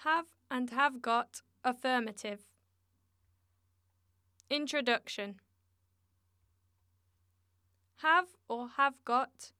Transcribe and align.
Have 0.00 0.26
and 0.50 0.70
have 0.70 1.00
got 1.00 1.42
affirmative. 1.64 2.40
Introduction 4.50 5.40
Have 7.96 8.28
or 8.48 8.68
have 8.76 9.02
got 9.04 9.52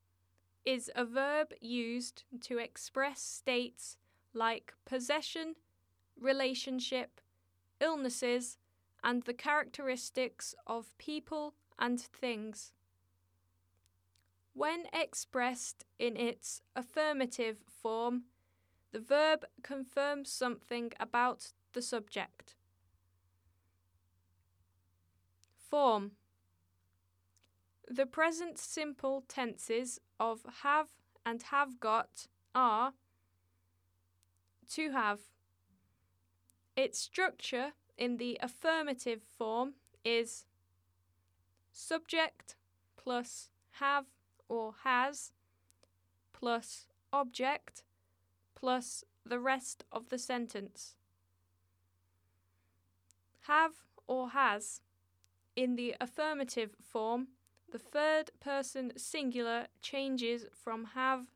is 0.64 0.90
a 0.94 1.04
verb 1.04 1.52
used 1.60 2.24
to 2.42 2.58
express 2.58 3.20
states 3.20 3.96
like 4.34 4.74
possession, 4.84 5.54
relationship, 6.20 7.20
illnesses, 7.80 8.58
and 9.02 9.22
the 9.22 9.34
characteristics 9.34 10.54
of 10.66 10.96
people 10.98 11.54
and 11.78 12.00
things. 12.00 12.72
When 14.52 14.84
expressed 14.92 15.84
in 15.98 16.16
its 16.16 16.62
affirmative 16.74 17.58
form, 17.82 18.24
the 18.96 19.02
verb 19.02 19.44
confirms 19.62 20.32
something 20.32 20.90
about 20.98 21.52
the 21.74 21.82
subject. 21.82 22.54
Form 25.54 26.12
The 27.86 28.06
present 28.06 28.56
simple 28.56 29.22
tenses 29.28 30.00
of 30.18 30.46
have 30.62 30.88
and 31.26 31.42
have 31.42 31.78
got 31.78 32.28
are 32.54 32.94
to 34.70 34.92
have. 34.92 35.20
Its 36.74 36.98
structure 36.98 37.72
in 37.98 38.16
the 38.16 38.38
affirmative 38.40 39.20
form 39.22 39.74
is 40.06 40.46
subject 41.70 42.56
plus 42.96 43.50
have 43.72 44.06
or 44.48 44.76
has 44.84 45.32
plus 46.32 46.86
object 47.12 47.82
plus 48.56 49.04
the 49.24 49.38
rest 49.38 49.84
of 49.92 50.08
the 50.08 50.18
sentence. 50.18 50.96
Have 53.42 53.74
or 54.08 54.30
has. 54.30 54.80
In 55.54 55.76
the 55.76 55.94
affirmative 56.00 56.74
form, 56.82 57.28
the 57.70 57.78
third 57.78 58.30
person 58.40 58.92
singular 58.96 59.68
changes 59.80 60.46
from 60.52 60.86
have 60.94 61.26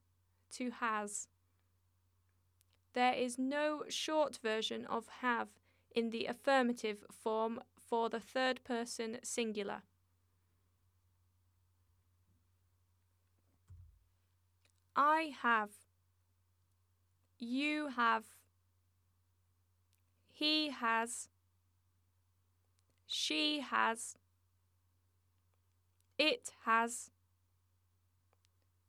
to 0.52 0.70
has. 0.70 1.28
There 2.92 3.14
is 3.14 3.38
no 3.38 3.84
short 3.88 4.38
version 4.42 4.84
of 4.86 5.06
have 5.20 5.48
in 5.92 6.10
the 6.10 6.26
affirmative 6.26 7.04
form 7.10 7.60
for 7.78 8.08
the 8.08 8.20
third 8.20 8.62
person 8.64 9.18
singular. 9.22 9.82
I 14.96 15.32
have. 15.42 15.70
You 17.42 17.88
have. 17.96 18.24
He 20.30 20.68
has. 20.68 21.28
She 23.06 23.60
has. 23.60 24.16
It 26.18 26.52
has. 26.66 27.10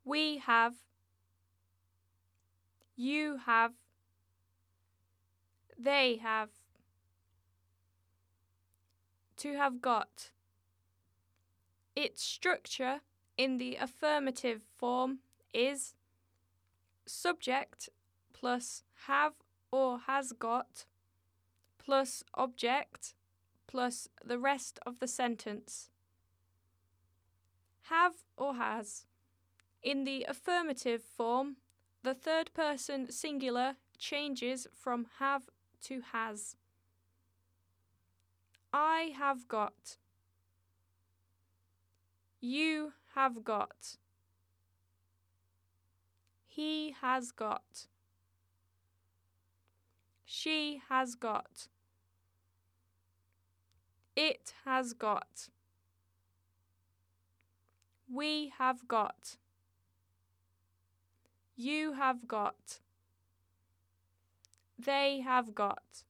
We 0.03 0.39
have. 0.39 0.73
You 2.97 3.37
have. 3.45 3.71
They 5.79 6.17
have. 6.17 6.49
To 9.37 9.55
have 9.55 9.81
got. 9.81 10.31
Its 11.95 12.21
structure 12.21 12.99
in 13.37 13.59
the 13.59 13.77
affirmative 13.77 14.63
form 14.77 15.19
is 15.53 15.93
subject 17.05 17.89
plus 18.41 18.83
have 19.05 19.33
or 19.71 19.99
has 20.07 20.33
got 20.33 20.85
plus 21.77 22.23
object 22.33 23.13
plus 23.67 24.07
the 24.25 24.39
rest 24.39 24.79
of 24.85 24.99
the 24.99 25.07
sentence. 25.07 25.89
Have 27.83 28.15
or 28.35 28.55
has. 28.55 29.05
In 29.83 30.03
the 30.03 30.25
affirmative 30.27 31.03
form, 31.03 31.57
the 32.03 32.13
third 32.13 32.51
person 32.53 33.11
singular 33.11 33.75
changes 33.97 34.67
from 34.73 35.07
have 35.19 35.43
to 35.83 36.01
has. 36.11 36.55
I 38.73 39.13
have 39.17 39.47
got. 39.47 39.97
You 42.39 42.93
have 43.13 43.43
got. 43.43 43.97
He 46.47 46.95
has 47.01 47.31
got. 47.31 47.87
She 50.33 50.81
has 50.87 51.15
got. 51.15 51.67
It 54.15 54.53
has 54.63 54.93
got. 54.93 55.49
We 58.09 58.53
have 58.57 58.87
got. 58.87 59.35
You 61.57 61.91
have 61.93 62.29
got. 62.29 62.79
They 64.79 65.19
have 65.19 65.53
got. 65.53 66.05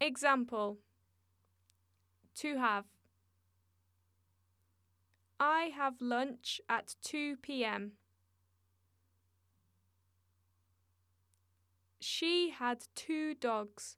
Example 0.00 0.78
To 2.40 2.56
have. 2.56 2.86
I 5.38 5.70
have 5.76 6.00
lunch 6.00 6.60
at 6.68 6.96
2 7.04 7.36
pm. 7.36 7.92
She 12.18 12.50
had 12.50 12.78
two 12.96 13.34
dogs. 13.34 13.96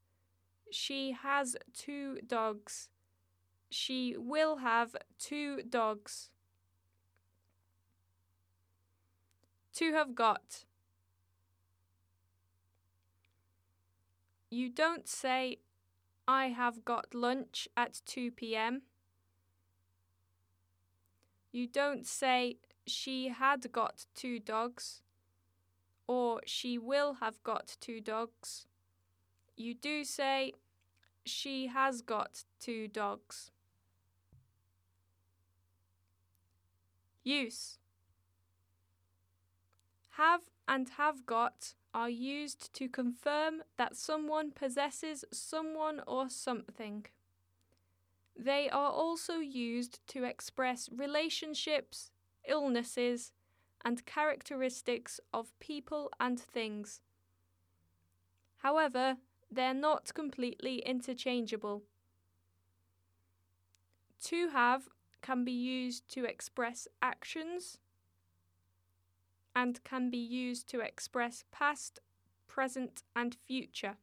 She 0.70 1.12
has 1.12 1.56
two 1.72 2.18
dogs. 2.26 2.90
She 3.70 4.14
will 4.18 4.56
have 4.56 4.94
two 5.18 5.62
dogs. 5.62 6.28
To 9.72 9.94
have 9.94 10.14
got. 10.14 10.66
You 14.50 14.68
don't 14.68 15.08
say, 15.08 15.56
I 16.28 16.48
have 16.48 16.84
got 16.84 17.14
lunch 17.14 17.68
at 17.74 18.02
2 18.04 18.32
pm. 18.32 18.82
You 21.52 21.66
don't 21.66 22.06
say, 22.06 22.58
she 22.86 23.28
had 23.28 23.72
got 23.72 24.04
two 24.14 24.38
dogs 24.38 25.00
or 26.10 26.40
she 26.44 26.76
will 26.76 27.14
have 27.20 27.40
got 27.44 27.76
two 27.78 28.00
dogs. 28.00 28.66
You 29.56 29.74
do 29.74 30.02
say, 30.02 30.54
she 31.24 31.68
has 31.68 32.00
got 32.00 32.42
two 32.58 32.88
dogs. 32.88 33.52
Use 37.22 37.78
Have 40.16 40.40
and 40.66 40.88
have 40.96 41.26
got 41.26 41.74
are 41.94 42.10
used 42.10 42.74
to 42.74 42.88
confirm 42.88 43.62
that 43.76 43.94
someone 43.94 44.50
possesses 44.50 45.24
someone 45.32 46.00
or 46.08 46.28
something. 46.28 47.06
They 48.36 48.68
are 48.68 48.90
also 48.90 49.34
used 49.34 50.00
to 50.08 50.24
express 50.24 50.88
relationships, 50.90 52.10
illnesses, 52.48 53.30
and 53.84 54.04
characteristics 54.06 55.20
of 55.32 55.58
people 55.58 56.10
and 56.20 56.38
things. 56.38 57.00
However, 58.58 59.16
they're 59.50 59.74
not 59.74 60.12
completely 60.14 60.78
interchangeable. 60.78 61.82
To 64.24 64.50
have 64.50 64.88
can 65.22 65.44
be 65.44 65.52
used 65.52 66.08
to 66.12 66.24
express 66.24 66.86
actions 67.02 67.78
and 69.54 69.82
can 69.84 70.10
be 70.10 70.18
used 70.18 70.68
to 70.68 70.80
express 70.80 71.44
past, 71.50 72.00
present, 72.46 73.02
and 73.16 73.36
future. 73.46 73.96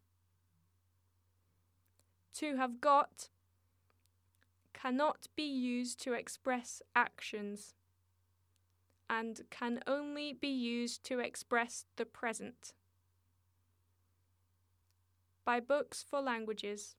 To 2.36 2.58
have 2.58 2.82
got 2.82 3.30
cannot 4.74 5.28
be 5.36 5.44
used 5.44 6.00
to 6.04 6.14
express 6.14 6.82
actions 6.96 7.74
and 9.10 9.42
can 9.50 9.82
only 9.88 10.34
be 10.34 10.48
used 10.48 11.04
to 11.06 11.20
express 11.20 11.86
the 11.96 12.06
present. 12.06 12.74
By 15.46 15.60
Books 15.60 16.04
for 16.08 16.22
Languages. 16.22 16.96